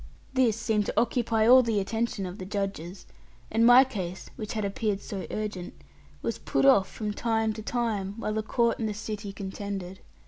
This 0.33 0.57
seemed 0.59 0.87
to 0.87 0.99
occupy 0.99 1.47
all 1.47 1.61
the 1.61 1.79
attention 1.79 2.25
of 2.25 2.39
the 2.39 2.45
judges, 2.47 3.05
and 3.51 3.63
my 3.63 3.83
case 3.83 4.31
(which 4.35 4.53
had 4.53 4.65
appeared 4.65 4.99
so 4.99 5.27
urgent) 5.29 5.75
was 6.23 6.39
put 6.39 6.65
off 6.65 6.89
from 6.89 7.13
time 7.13 7.53
to 7.53 7.61
time, 7.61 8.15
while 8.17 8.33
the 8.33 8.41
Court 8.41 8.79
and 8.79 8.89
the 8.89 8.95
City 8.95 9.31
contended. 9.31 9.99